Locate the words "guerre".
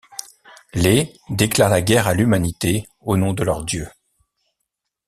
1.83-2.07